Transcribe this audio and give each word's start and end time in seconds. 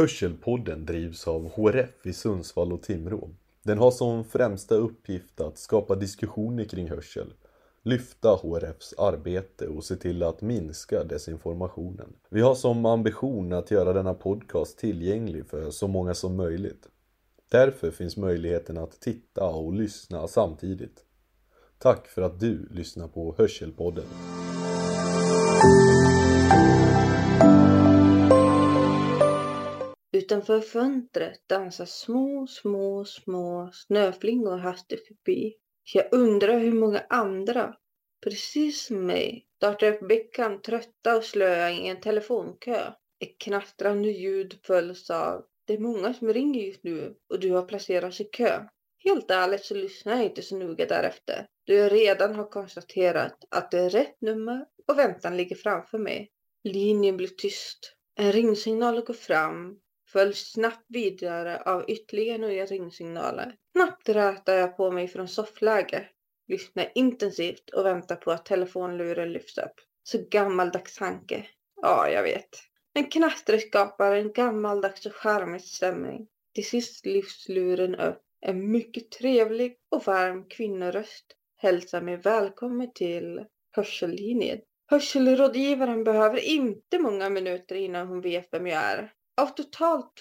Hörselpodden 0.00 0.86
drivs 0.86 1.28
av 1.28 1.50
HRF 1.50 2.06
i 2.06 2.12
Sundsvall 2.12 2.72
och 2.72 2.82
Timrå. 2.82 3.30
Den 3.62 3.78
har 3.78 3.90
som 3.90 4.24
främsta 4.24 4.74
uppgift 4.74 5.40
att 5.40 5.58
skapa 5.58 5.94
diskussioner 5.94 6.64
kring 6.64 6.90
hörsel, 6.90 7.32
lyfta 7.82 8.28
HRFs 8.28 8.94
arbete 8.98 9.68
och 9.68 9.84
se 9.84 9.96
till 9.96 10.22
att 10.22 10.40
minska 10.40 11.04
desinformationen. 11.04 12.12
Vi 12.28 12.40
har 12.40 12.54
som 12.54 12.86
ambition 12.86 13.52
att 13.52 13.70
göra 13.70 13.92
denna 13.92 14.14
podcast 14.14 14.78
tillgänglig 14.78 15.46
för 15.46 15.70
så 15.70 15.88
många 15.88 16.14
som 16.14 16.36
möjligt. 16.36 16.88
Därför 17.50 17.90
finns 17.90 18.16
möjligheten 18.16 18.78
att 18.78 19.00
titta 19.00 19.44
och 19.44 19.72
lyssna 19.72 20.28
samtidigt. 20.28 21.04
Tack 21.78 22.06
för 22.06 22.22
att 22.22 22.40
du 22.40 22.68
lyssnar 22.70 23.08
på 23.08 23.34
Hörselpodden. 23.38 24.04
Utanför 30.30 30.60
fönstret 30.60 31.48
dansar 31.48 31.84
små, 31.84 32.46
små, 32.46 33.04
små 33.04 33.70
snöflingor 33.72 34.56
hastigt 34.56 35.06
förbi. 35.06 35.54
Jag 35.94 36.08
undrar 36.12 36.58
hur 36.58 36.72
många 36.72 37.06
andra, 37.08 37.74
precis 38.24 38.86
som 38.86 39.06
mig, 39.06 39.46
startar 39.56 39.92
upp 39.92 40.10
veckan 40.10 40.62
trötta 40.62 41.16
och 41.16 41.24
slöa 41.24 41.70
i 41.70 41.88
en 41.88 42.00
telefonkö. 42.00 42.92
Ett 43.20 43.38
knastrande 43.38 44.08
ljud 44.08 44.58
följs 44.66 45.10
av 45.10 45.44
det 45.66 45.74
är 45.74 45.78
många 45.78 46.14
som 46.14 46.32
ringer 46.32 46.62
just 46.62 46.84
nu 46.84 47.14
och 47.30 47.40
du 47.40 47.50
har 47.52 47.62
placerats 47.62 48.20
i 48.20 48.24
kö. 48.24 48.60
Helt 49.04 49.30
ärligt 49.30 49.64
så 49.64 49.74
lyssnar 49.74 50.16
jag 50.16 50.24
inte 50.24 50.42
så 50.42 50.56
noga 50.56 50.86
därefter, 50.86 51.46
då 51.66 51.74
jag 51.74 51.92
redan 51.92 52.34
har 52.34 52.50
konstaterat 52.50 53.44
att 53.50 53.70
det 53.70 53.78
är 53.78 53.90
rätt 53.90 54.20
nummer 54.20 54.66
och 54.88 54.98
väntan 54.98 55.36
ligger 55.36 55.56
framför 55.56 55.98
mig. 55.98 56.30
Linjen 56.64 57.16
blir 57.16 57.28
tyst. 57.28 57.96
En 58.16 58.32
ringsignal 58.32 59.04
går 59.04 59.14
fram 59.14 59.80
följs 60.12 60.52
snabbt 60.52 60.84
vidare 60.88 61.62
av 61.62 61.84
ytterligare 61.88 62.38
några 62.38 62.66
ringsignaler. 62.66 63.54
Snabbt 63.72 64.08
rätar 64.08 64.54
jag 64.54 64.76
på 64.76 64.90
mig 64.90 65.08
från 65.08 65.28
soffläge, 65.28 66.08
lyssnar 66.48 66.92
intensivt 66.94 67.70
och 67.70 67.86
väntar 67.86 68.16
på 68.16 68.30
att 68.30 68.46
telefonluren 68.46 69.32
lyfts 69.32 69.58
upp. 69.58 69.74
Så 70.02 70.18
gammaldags 70.30 70.96
tanke. 70.96 71.46
Ja, 71.82 72.08
jag 72.10 72.22
vet. 72.22 72.48
Men 72.94 73.04
knastret 73.04 73.68
skapar 73.68 74.14
en 74.14 74.32
gammaldags 74.32 75.06
och 75.06 75.14
charmig 75.14 75.62
stämning. 75.62 76.26
Till 76.54 76.68
sist 76.68 77.06
lyfts 77.06 77.48
luren 77.48 77.94
upp. 77.94 78.22
En 78.40 78.72
mycket 78.72 79.10
trevlig 79.10 79.76
och 79.90 80.04
varm 80.06 80.44
kvinnoröst 80.48 81.26
hälsar 81.56 82.00
mig 82.00 82.16
välkommen 82.16 82.92
till 82.94 83.44
hörsellinjen. 83.70 84.60
Hörselrådgivaren 84.86 86.04
behöver 86.04 86.38
inte 86.38 86.98
många 86.98 87.30
minuter 87.30 87.74
innan 87.74 88.06
hon 88.06 88.20
vet 88.20 88.48
vem 88.52 88.66
jag 88.66 88.82
är. 88.82 89.12
Av 89.40 89.46
totalt 89.46 90.12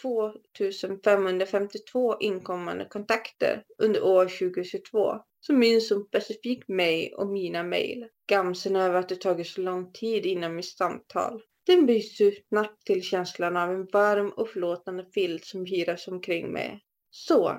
2552 0.57 2.17
inkommande 2.19 2.85
kontakter 2.85 3.63
under 3.77 4.03
år 4.03 4.25
2022 4.25 5.15
så 5.39 5.53
minns 5.53 5.89
hon 5.89 6.05
specifikt 6.05 6.67
mig 6.67 7.13
och 7.13 7.27
mina 7.27 7.63
mejl. 7.63 8.07
Gamsen 8.27 8.75
över 8.75 8.99
att 8.99 9.09
det 9.09 9.15
tagit 9.15 9.47
så 9.47 9.61
lång 9.61 9.91
tid 9.91 10.25
innan 10.25 10.55
mitt 10.55 10.65
samtal. 10.65 11.41
Den 11.65 11.85
byts 11.85 12.21
ut 12.21 12.47
snabbt 12.49 12.85
till 12.85 13.03
känslan 13.03 13.57
av 13.57 13.71
en 13.71 13.87
varm 13.93 14.29
och 14.29 14.49
förlåtande 14.49 15.05
filt 15.13 15.45
som 15.45 15.65
hyras 15.65 16.07
omkring 16.07 16.51
mig. 16.51 16.83
Så 17.09 17.57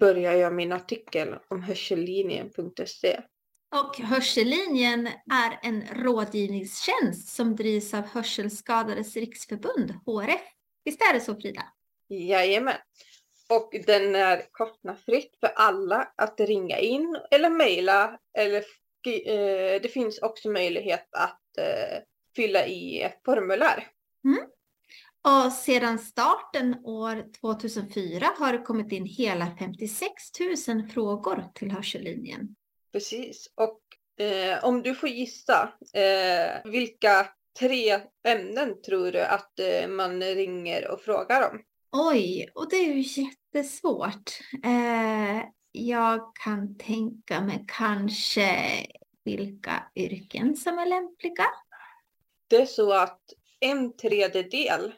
börjar 0.00 0.32
jag 0.32 0.54
min 0.54 0.72
artikel 0.72 1.34
om 1.48 1.62
hörsellinjen.se. 1.62 3.20
Och 3.74 3.96
Hörsellinjen 3.96 5.06
är 5.30 5.58
en 5.62 5.82
rådgivningstjänst 6.04 7.28
som 7.28 7.56
drivs 7.56 7.94
av 7.94 8.02
Hörselskadades 8.02 9.16
riksförbund, 9.16 9.94
HRF. 10.06 10.42
Visst 10.84 11.00
är 11.00 11.14
det 11.14 11.20
så 11.20 11.34
Frida? 11.34 11.62
Jajamän. 12.08 12.76
Och 13.48 13.74
den 13.86 14.14
är 14.14 14.42
kostnadsfritt 14.50 15.36
för 15.40 15.48
alla 15.56 16.12
att 16.16 16.40
ringa 16.40 16.78
in 16.78 17.18
eller 17.30 17.50
mejla. 17.50 18.18
Eller, 18.38 18.58
eh, 19.26 19.82
det 19.82 19.92
finns 19.92 20.18
också 20.18 20.48
möjlighet 20.48 21.08
att 21.12 21.58
eh, 21.58 21.98
fylla 22.36 22.66
i 22.66 23.02
ett 23.02 23.20
formulär. 23.24 23.88
Mm. 24.24 24.44
Och 25.24 25.52
sedan 25.52 25.98
starten 25.98 26.76
år 26.84 27.32
2004 27.40 28.30
har 28.38 28.52
det 28.52 28.58
kommit 28.58 28.92
in 28.92 29.06
hela 29.06 29.56
56 29.58 30.12
000 30.68 30.88
frågor 30.88 31.44
till 31.54 31.70
Hörsellinjen. 31.70 32.56
Precis. 32.92 33.52
Och 33.54 33.80
eh, 34.24 34.64
om 34.64 34.82
du 34.82 34.94
får 34.94 35.08
gissa, 35.08 35.72
eh, 35.92 36.70
vilka 36.70 37.28
tre 37.58 38.00
ämnen 38.24 38.82
tror 38.82 39.12
du 39.12 39.20
att 39.20 39.58
eh, 39.58 39.88
man 39.88 40.22
ringer 40.22 40.90
och 40.90 41.00
frågar 41.00 41.50
om? 41.50 41.62
Oj, 41.92 42.50
och 42.54 42.70
det 42.70 42.76
är 42.76 42.94
ju 42.94 43.22
jättesvårt. 43.22 44.38
Eh, 44.64 45.44
jag 45.72 46.36
kan 46.44 46.78
tänka 46.78 47.40
mig 47.40 47.64
kanske 47.68 48.86
vilka 49.24 49.82
yrken 49.94 50.56
som 50.56 50.78
är 50.78 50.86
lämpliga. 50.86 51.46
Det 52.48 52.56
är 52.56 52.66
så 52.66 52.92
att 52.92 53.20
en 53.60 53.96
tredjedel 53.96 54.92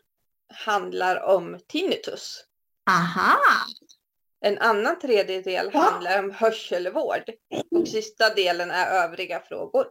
handlar 0.66 1.22
om 1.22 1.58
tinnitus. 1.68 2.44
Aha! 2.90 3.36
En 4.40 4.58
annan 4.58 4.98
tredjedel 4.98 5.70
ja. 5.72 5.80
handlar 5.80 6.24
om 6.24 6.30
hörselvård. 6.30 7.30
Och 7.70 7.88
sista 7.88 8.34
delen 8.34 8.70
är 8.70 9.04
övriga 9.04 9.40
frågor. 9.40 9.86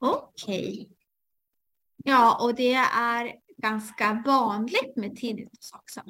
Okej. 0.00 0.72
Okay. 0.72 0.97
Ja, 2.04 2.44
och 2.44 2.54
det 2.54 2.74
är 2.74 3.34
ganska 3.56 4.22
vanligt 4.26 4.96
med 4.96 5.16
tinnitus 5.16 5.72
också. 5.74 6.00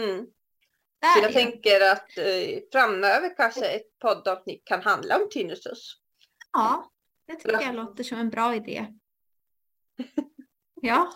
Mm. 0.00 0.26
Så 1.14 1.22
jag 1.22 1.32
tänker 1.32 1.80
att 1.92 2.18
eh, 2.18 2.58
framöver 2.72 3.36
kanske 3.36 3.66
ett 3.66 3.98
poddavsnitt 3.98 4.64
kan 4.64 4.82
handla 4.82 5.16
om 5.16 5.28
tinnitus. 5.30 5.96
Ja, 6.52 6.90
det 7.26 7.34
tycker 7.34 7.62
jag 7.62 7.74
låter 7.74 8.04
som 8.04 8.18
en 8.18 8.30
bra 8.30 8.54
idé. 8.54 8.86
Ja, 10.82 11.12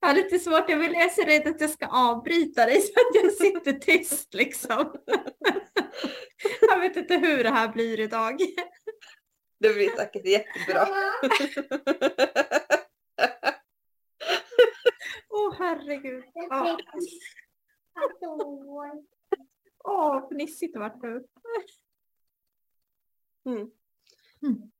jag 0.00 0.08
har 0.08 0.14
lite 0.14 0.38
svårt. 0.38 0.70
Jag, 0.70 0.78
vill, 0.78 0.92
jag 0.92 1.02
är 1.02 1.08
så 1.08 1.22
rädd 1.22 1.46
att 1.46 1.60
jag 1.60 1.70
ska 1.70 1.86
avbryta 1.86 2.66
dig 2.66 2.80
så 2.80 2.92
att 2.92 3.22
jag 3.22 3.32
sitter 3.32 3.72
tyst 3.72 4.34
liksom. 4.34 4.94
Jag 6.60 6.80
vet 6.80 6.96
inte 6.96 7.16
hur 7.16 7.44
det 7.44 7.50
här 7.50 7.68
blir 7.68 8.00
idag. 8.00 8.40
Det 9.60 9.74
blir 9.74 9.96
säkert 9.96 10.26
jättebra. 10.26 10.86
Åh 15.28 15.48
oh, 15.48 15.54
herregud. 15.58 16.24
Åh, 19.84 20.16
oh. 20.16 20.28
fnissigt 20.28 20.72
det 20.72 20.78
vart 20.78 21.02
nu. 21.02 21.24
Mm. 23.46 23.70
Mm. 24.42 24.70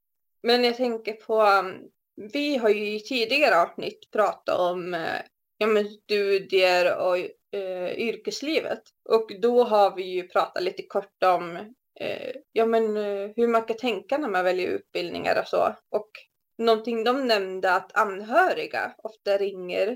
Men 0.42 0.64
jag 0.64 0.76
tänker 0.76 1.12
på, 1.12 1.42
um, 1.42 1.90
vi 2.32 2.56
har 2.56 2.68
ju 2.68 2.94
i 2.94 3.00
tidigare 3.00 3.62
avsnitt 3.62 4.10
pratat 4.10 4.60
om 4.60 4.94
uh, 4.94 5.20
ja, 5.58 5.66
men 5.66 5.88
studier 5.88 6.98
och 6.98 7.16
uh, 7.56 7.98
yrkeslivet. 7.98 8.82
Och 9.08 9.30
då 9.40 9.64
har 9.64 9.96
vi 9.96 10.02
ju 10.02 10.28
pratat 10.28 10.62
lite 10.62 10.82
kort 10.82 11.22
om 11.22 11.56
uh, 12.00 12.32
ja, 12.52 12.66
men, 12.66 12.96
uh, 12.96 13.30
hur 13.36 13.48
man 13.48 13.64
kan 13.64 13.76
tänka 13.76 14.18
när 14.18 14.28
man 14.28 14.44
väljer 14.44 14.68
utbildningar 14.68 15.40
och 15.40 15.48
så. 15.48 15.76
Och 15.88 16.10
någonting 16.59 17.04
de 17.04 17.26
nämnde 17.26 17.75
att 17.75 17.97
anhöriga 17.97 18.94
ofta 19.03 19.38
ringer 19.38 19.88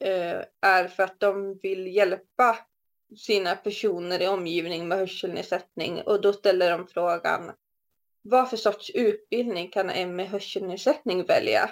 eh, 0.00 0.40
är 0.60 0.88
för 0.88 1.02
att 1.02 1.20
de 1.20 1.58
vill 1.62 1.86
hjälpa 1.86 2.58
sina 3.16 3.56
personer 3.56 4.22
i 4.22 4.28
omgivning 4.28 4.88
med 4.88 4.98
hörselnedsättning 4.98 6.02
och 6.02 6.20
då 6.20 6.32
ställer 6.32 6.70
de 6.70 6.86
frågan 6.86 7.52
vad 8.22 8.50
för 8.50 8.56
sorts 8.56 8.90
utbildning 8.90 9.70
kan 9.70 9.90
en 9.90 10.16
med 10.16 10.28
hörselnedsättning 10.28 11.24
välja? 11.24 11.70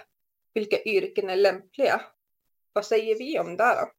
Vilka 0.55 0.83
yrken 0.83 1.31
är 1.31 1.37
lämpliga? 1.37 2.01
Vad 2.73 2.87
säger 2.87 3.19
vi 3.19 3.39
om 3.39 3.57
det 3.57 3.65
då? 3.65 3.91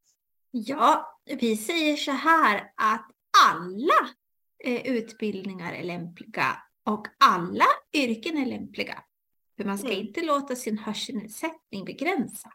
Ja, 0.52 1.20
vi 1.26 1.58
säger 1.58 1.98
så 1.98 2.12
här 2.12 2.72
att 2.76 3.06
alla 3.48 4.10
eh, 4.64 4.88
utbildningar 4.88 5.74
är 5.74 5.84
lämpliga 5.84 6.58
och 6.84 7.08
alla 7.18 7.66
yrken 7.94 8.38
är 8.38 8.46
lämpliga. 8.46 9.04
För 9.58 9.64
man 9.64 9.78
ska 9.78 9.88
mm. 9.88 10.00
inte 10.00 10.22
låta 10.22 10.56
sin 10.56 10.78
hörselnedsättning 10.78 11.86
begränsa. 11.86 12.50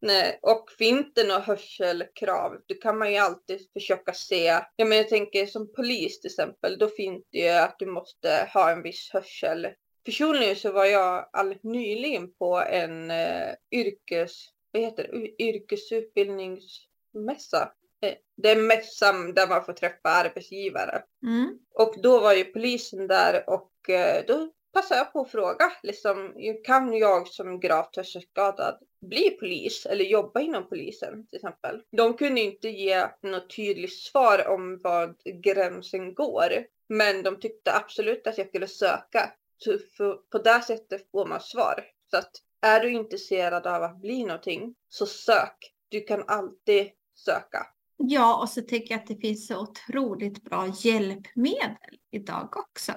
Nej, 0.00 0.38
och 0.42 0.70
finns 0.78 1.06
det 1.14 1.28
några 1.28 1.40
hörselkrav, 1.40 2.56
då 2.66 2.74
kan 2.74 2.98
man 2.98 3.12
ju 3.12 3.18
alltid 3.18 3.68
försöka 3.72 4.12
se. 4.12 4.44
Ja, 4.76 4.84
men 4.84 4.98
jag 4.98 5.08
tänker 5.08 5.46
som 5.46 5.72
polis 5.72 6.20
till 6.20 6.30
exempel, 6.30 6.78
då 6.78 6.88
finns 6.88 7.24
det 7.30 7.38
ju 7.38 7.48
att 7.48 7.78
du 7.78 7.86
måste 7.86 8.48
ha 8.54 8.70
en 8.70 8.82
viss 8.82 9.10
hörsel. 9.12 9.68
Personligen 10.04 10.56
så 10.56 10.72
var 10.72 10.84
jag 10.84 11.30
alldeles 11.32 11.62
nyligen 11.62 12.32
på 12.32 12.60
en 12.60 13.10
uh, 13.10 13.54
yrkes, 13.70 14.46
vad 14.72 14.82
heter 14.82 15.10
det, 15.12 15.42
yrkesutbildningsmässa. 15.42 17.72
Eh, 18.02 18.14
det 18.36 18.50
är 18.50 18.56
mässan 18.56 19.34
där 19.34 19.48
man 19.48 19.64
får 19.64 19.72
träffa 19.72 20.08
arbetsgivare. 20.08 21.02
Mm. 21.22 21.58
Och 21.74 21.94
då 22.02 22.20
var 22.20 22.32
ju 22.32 22.44
polisen 22.44 23.06
där 23.06 23.50
och 23.50 23.72
uh, 23.88 24.26
då 24.26 24.52
passar 24.78 24.96
jag 24.96 25.12
på 25.12 25.20
att 25.20 25.30
fråga, 25.30 25.72
liksom, 25.82 26.34
kan 26.64 26.96
jag 26.96 27.28
som 27.28 27.60
gravt 27.60 27.96
hörselskadad 27.96 28.78
bli 29.00 29.30
polis 29.30 29.86
eller 29.86 30.04
jobba 30.04 30.40
inom 30.40 30.68
polisen 30.68 31.26
till 31.26 31.36
exempel. 31.36 31.82
De 31.90 32.14
kunde 32.14 32.40
inte 32.40 32.68
ge 32.68 33.06
något 33.22 33.56
tydligt 33.56 33.98
svar 33.98 34.48
om 34.48 34.80
vad 34.82 35.16
gränsen 35.24 36.14
går. 36.14 36.48
Men 36.88 37.22
de 37.22 37.40
tyckte 37.40 37.76
absolut 37.76 38.26
att 38.26 38.38
jag 38.38 38.48
skulle 38.48 38.66
söka. 38.66 39.32
Så 39.56 39.78
för, 39.96 40.14
på 40.14 40.38
det 40.38 40.60
sättet 40.66 41.10
får 41.10 41.26
man 41.26 41.40
svar. 41.40 41.84
Så 42.10 42.16
att 42.16 42.30
är 42.60 42.80
du 42.80 42.92
intresserad 42.92 43.66
av 43.66 43.82
att 43.82 44.00
bli 44.00 44.24
någonting 44.24 44.74
så 44.88 45.06
sök. 45.06 45.74
Du 45.88 46.00
kan 46.00 46.24
alltid 46.26 46.90
söka. 47.14 47.66
Ja, 47.96 48.40
och 48.42 48.48
så 48.48 48.62
tycker 48.62 48.94
jag 48.94 49.00
att 49.00 49.06
det 49.06 49.16
finns 49.16 49.46
så 49.46 49.60
otroligt 49.60 50.44
bra 50.44 50.66
hjälpmedel 50.82 51.98
idag 52.10 52.56
också. 52.56 52.92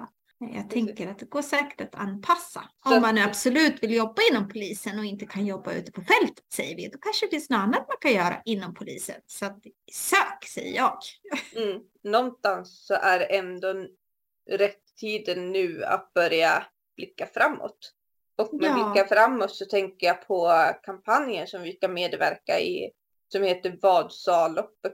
Jag 0.53 0.69
tänker 0.69 1.07
att 1.07 1.19
det 1.19 1.25
går 1.29 1.41
säkert 1.41 1.81
att 1.81 1.95
anpassa. 1.95 2.63
Så- 2.83 2.95
Om 2.95 3.01
man 3.01 3.17
absolut 3.17 3.83
vill 3.83 3.93
jobba 3.93 4.21
inom 4.31 4.47
polisen 4.49 4.99
och 4.99 5.05
inte 5.05 5.25
kan 5.25 5.45
jobba 5.45 5.73
ute 5.73 5.91
på 5.91 6.01
fältet 6.01 6.45
säger 6.53 6.75
vi, 6.75 6.87
då 6.87 6.97
kanske 6.97 7.25
det 7.25 7.29
finns 7.29 7.49
något 7.49 7.57
annat 7.57 7.87
man 7.87 7.97
kan 8.01 8.13
göra 8.13 8.41
inom 8.45 8.73
polisen. 8.73 9.15
Så 9.25 9.45
att, 9.45 9.57
sök 9.91 10.45
säger 10.47 10.75
jag. 10.75 10.97
Mm. 11.55 11.81
Någonstans 12.03 12.85
så 12.85 12.93
är 12.93 13.19
det 13.19 13.25
ändå 13.25 13.73
rätt 14.49 14.95
tiden 14.95 15.51
nu 15.51 15.83
att 15.83 16.13
börja 16.13 16.63
blicka 16.95 17.27
framåt. 17.33 17.93
Och 18.37 18.53
med 18.53 18.69
Ja. 18.69 18.93
blicka 18.93 19.07
framåt 19.07 19.55
så 19.55 19.65
tänker 19.65 20.07
jag 20.07 20.27
på 20.27 20.51
kampanjen 20.83 21.47
som 21.47 21.61
vi 21.61 21.73
ska 21.75 21.87
medverka 21.87 22.59
i 22.59 22.91
som 23.27 23.43
heter 23.43 23.77
Vad 23.81 24.11
sa 24.13 24.47
loppet? 24.47 24.93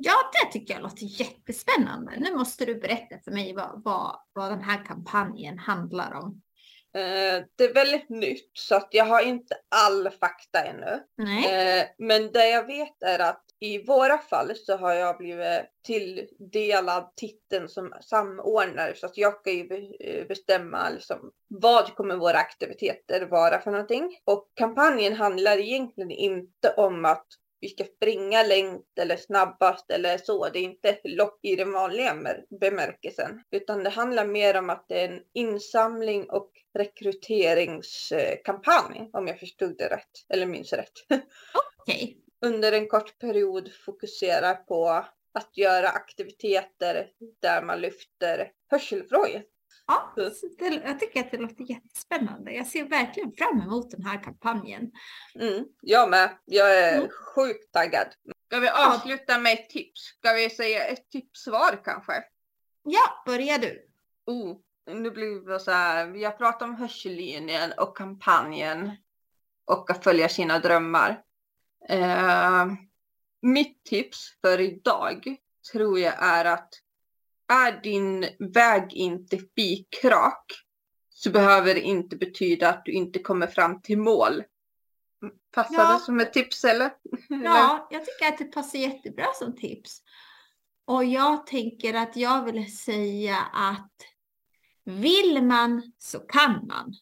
Ja, 0.00 0.30
det 0.32 0.52
tycker 0.52 0.74
jag 0.74 0.82
låter 0.82 1.20
jättespännande. 1.20 2.12
Nu 2.16 2.34
måste 2.34 2.64
du 2.64 2.74
berätta 2.74 3.18
för 3.24 3.30
mig 3.30 3.54
vad, 3.54 3.82
vad, 3.84 4.16
vad 4.32 4.50
den 4.50 4.62
här 4.62 4.84
kampanjen 4.84 5.58
handlar 5.58 6.14
om. 6.14 6.42
Eh, 6.94 7.44
det 7.56 7.64
är 7.64 7.74
väldigt 7.74 8.08
nytt 8.08 8.50
så 8.52 8.74
att 8.74 8.88
jag 8.90 9.04
har 9.04 9.22
inte 9.22 9.54
all 9.68 10.10
fakta 10.10 10.64
ännu. 10.64 11.02
Nej, 11.16 11.78
Eh, 11.78 11.86
men 11.98 12.32
det 12.32 12.48
jag 12.48 12.66
vet 12.66 13.02
är 13.02 13.18
att 13.18 13.44
i 13.60 13.84
våra 13.84 14.18
fall 14.18 14.56
så 14.56 14.76
har 14.76 14.92
jag 14.92 15.18
blivit 15.18 15.62
tilldelad 15.86 17.16
titeln 17.16 17.68
som 17.68 17.92
samordnare 18.00 18.94
så 18.94 19.06
att 19.06 19.18
jag 19.18 19.40
ska 19.40 19.52
ju 19.52 19.94
eh, 20.00 20.26
bestämma 20.26 20.90
liksom, 20.90 21.32
vad 21.48 21.94
kommer 21.94 22.16
våra 22.16 22.38
aktiviteter 22.38 23.26
vara 23.26 23.60
för 23.60 23.70
någonting. 23.70 24.18
Och 24.24 24.50
kampanjen 24.54 25.16
handlar 25.16 25.58
egentligen 25.58 26.10
inte 26.10 26.74
om 26.76 27.04
att 27.04 27.26
vi 27.60 27.68
ska 27.68 27.84
springa 27.84 28.42
längst 28.42 28.98
eller 28.98 29.16
snabbast 29.16 29.90
eller 29.90 30.18
så. 30.18 30.48
Det 30.48 30.58
är 30.58 30.62
inte 30.62 30.88
ett 30.88 31.00
lopp 31.04 31.38
i 31.42 31.56
den 31.56 31.72
vanliga 31.72 32.16
bemärkelsen. 32.60 33.42
Utan 33.50 33.84
det 33.84 33.90
handlar 33.90 34.26
mer 34.26 34.56
om 34.56 34.70
att 34.70 34.88
det 34.88 35.00
är 35.00 35.08
en 35.08 35.22
insamling 35.32 36.30
och 36.30 36.50
rekryteringskampanj. 36.78 39.10
Om 39.12 39.26
jag 39.26 39.40
förstod 39.40 39.78
det 39.78 39.88
rätt. 39.88 40.10
Eller 40.28 40.46
minns 40.46 40.72
rätt. 40.72 40.92
okej. 41.78 42.16
under 42.46 42.72
en 42.72 42.88
kort 42.88 43.18
period 43.18 43.70
fokuserar 43.84 44.54
på 44.54 45.04
att 45.32 45.56
göra 45.56 45.88
aktiviteter 45.88 47.10
där 47.42 47.62
man 47.62 47.80
lyfter 47.80 48.50
hörselfrågor. 48.70 49.42
Ja, 49.88 50.12
jag 50.16 51.00
tycker 51.00 51.20
att 51.20 51.30
det 51.30 51.36
låter 51.38 51.70
jättespännande. 51.70 52.52
Jag 52.52 52.66
ser 52.66 52.84
verkligen 52.84 53.32
fram 53.32 53.60
emot 53.60 53.90
den 53.90 54.04
här 54.04 54.22
kampanjen. 54.24 54.90
Mm, 55.34 55.64
jag 55.80 56.10
med. 56.10 56.30
Jag 56.44 56.78
är 56.78 56.96
Mm. 56.98 57.08
sjukt 57.34 57.72
taggad. 57.72 58.06
Ska 58.46 58.58
vi 58.58 58.68
avsluta 58.68 59.38
med 59.38 59.52
ett 59.52 59.70
tips? 59.70 60.00
Ska 60.18 60.32
vi 60.32 60.50
säga 60.50 60.84
ett 60.84 61.10
tips 61.10 61.46
var 61.46 61.84
kanske? 61.84 62.12
Ja, 62.82 63.22
börja 63.26 63.58
du. 63.58 63.86
Oh, 64.26 64.56
nu 64.86 65.10
blir 65.10 65.46
det 65.52 65.60
så 65.60 65.70
här. 65.70 66.06
Vi 66.06 66.24
har 66.24 66.32
pratat 66.32 66.62
om 66.62 66.74
hörsellinjen 66.74 67.72
och 67.76 67.96
kampanjen 67.96 68.92
och 69.64 69.90
att 69.90 70.04
följa 70.04 70.28
sina 70.28 70.58
drömmar. 70.58 71.22
Eh, 71.88 72.66
mitt 73.42 73.84
tips 73.84 74.38
för 74.40 74.60
idag 74.60 75.36
tror 75.72 75.98
jag 75.98 76.14
är 76.18 76.44
att 76.44 76.68
är 77.48 77.82
din 77.82 78.26
väg 78.38 78.92
inte 78.92 79.38
spikrak 79.38 80.44
så 81.10 81.30
behöver 81.30 81.74
det 81.74 81.80
inte 81.80 82.16
betyda 82.16 82.68
att 82.68 82.84
du 82.84 82.92
inte 82.92 83.18
kommer 83.18 83.46
fram 83.46 83.82
till 83.82 83.98
mål. 83.98 84.44
Passar 85.54 85.74
Ja. 85.74 85.92
det 85.92 86.04
som 86.04 86.20
ett 86.20 86.32
tips 86.32 86.64
eller? 86.64 86.90
Ja, 87.28 87.88
jag 87.90 88.04
tycker 88.06 88.28
att 88.28 88.38
det 88.38 88.44
passar 88.44 88.78
jättebra 88.78 89.26
som 89.34 89.56
tips. 89.56 90.02
Och 90.84 91.04
jag 91.04 91.46
tänker 91.46 91.94
att 91.94 92.16
jag 92.16 92.44
vill 92.44 92.76
säga 92.76 93.36
att 93.52 93.92
vill 94.84 95.42
man 95.42 95.92
så 95.98 96.18
kan 96.18 96.66
man. 96.66 96.94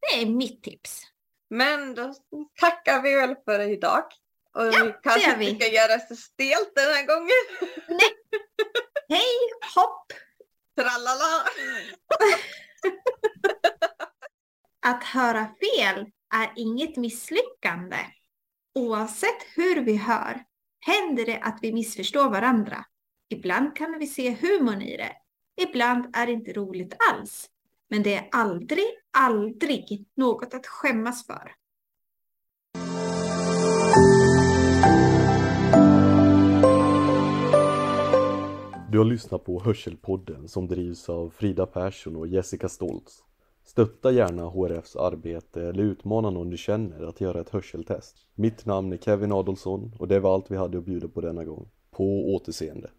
Det 0.00 0.22
är 0.22 0.26
mitt 0.26 0.62
tips. 0.62 1.02
Men 1.50 1.94
då 1.94 2.14
tackar 2.60 3.02
vi 3.02 3.14
väl 3.14 3.34
för 3.44 3.60
idag. 3.60 4.04
Och 4.54 4.66
Ja, 4.66 4.84
vi 4.84 4.94
kanske 5.02 5.44
inte 5.44 5.64
ska 5.64 5.74
göra 5.74 5.98
så 5.98 6.16
stelt 6.16 6.72
den 6.74 6.84
här 6.84 7.06
gången. 7.06 7.68
Hej, 9.08 9.50
hopp! 9.74 10.12
Tralala! 10.76 11.44
Att 14.86 15.04
höra 15.04 15.46
fel 15.46 16.06
är 16.34 16.52
inget 16.56 16.96
misslyckande. 16.96 17.96
Oavsett 18.74 19.42
hur 19.56 19.84
vi 19.84 19.96
hör 19.96 20.44
händer 20.80 21.26
det 21.26 21.38
att 21.38 21.58
vi 21.62 21.72
missförstår 21.72 22.30
varandra. 22.30 22.84
Ibland 23.28 23.76
kan 23.76 23.98
vi 23.98 24.06
se 24.06 24.36
humorn 24.40 24.82
i 24.82 24.96
det. 24.96 25.12
Ibland 25.62 26.16
är 26.16 26.26
det 26.26 26.32
inte 26.32 26.52
roligt 26.52 26.94
alls. 27.10 27.50
Men 27.90 28.02
det 28.02 28.14
är 28.14 28.28
aldrig, 28.32 28.86
aldrig 29.18 30.06
något 30.16 30.54
att 30.54 30.66
skämmas 30.66 31.26
för. 31.26 31.54
Du 38.94 38.98
har 38.98 39.04
lyssnat 39.04 39.44
på 39.44 39.60
Hörselpodden 39.60 40.48
som 40.48 40.66
drivs 40.66 41.08
av 41.08 41.30
Frida 41.30 41.66
Persson 41.66 42.16
och 42.16 42.26
Jessica 42.26 42.68
Stoltz. 42.68 43.22
Stötta 43.64 44.12
gärna 44.12 44.44
HRFs 44.44 44.96
arbete 44.96 45.62
eller 45.62 45.82
utmana 45.82 46.30
någon 46.30 46.50
du 46.50 46.56
känner 46.56 47.02
att 47.02 47.20
göra 47.20 47.40
ett 47.40 47.50
hörseltest. 47.50 48.16
Mitt 48.34 48.66
namn 48.66 48.92
är 48.92 48.96
Kevin 48.96 49.32
Adolfsson 49.32 49.92
och 49.98 50.08
det 50.08 50.20
var 50.20 50.34
allt 50.34 50.50
vi 50.50 50.56
hade 50.56 50.78
att 50.78 50.84
bjuda 50.84 51.08
på 51.08 51.20
denna 51.20 51.44
gång. 51.44 51.68
På 51.90 52.34
återseende. 52.34 52.90